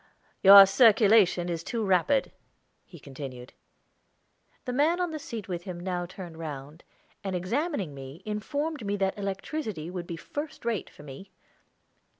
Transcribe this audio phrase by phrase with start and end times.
[0.41, 2.31] "Your circulation is too rapid,"
[2.87, 3.53] he continued.
[4.65, 6.83] The man on the seat with him now turned round,
[7.23, 11.29] and, examining me, informed me that electricity would be first rate for me.